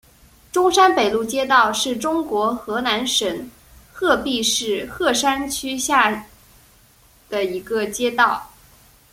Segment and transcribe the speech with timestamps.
[0.51, 3.47] 中山北路街道是中国河南省
[3.93, 6.25] 鹤壁市鹤山区下辖
[7.29, 8.51] 的一个街道。